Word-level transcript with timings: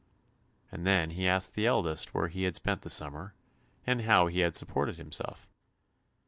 And 0.71 0.83
then 0.87 1.11
he 1.11 1.27
asked 1.27 1.53
the 1.53 1.67
eldest 1.67 2.11
where 2.11 2.27
he 2.27 2.45
had 2.45 2.55
spent 2.55 2.81
the 2.81 2.89
summer, 2.89 3.35
and 3.85 4.01
how 4.01 4.25
he 4.25 4.39
had 4.39 4.55
supported 4.55 4.95
himself? 4.95 5.47